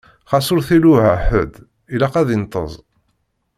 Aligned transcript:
Xas 0.29 0.47
ur 0.53 0.61
t-iluɛa 0.67 1.15
ḥedd, 1.27 1.53
ilaq 1.93 2.13
ad 2.21 2.25
d-inṭeẓ. 2.27 2.73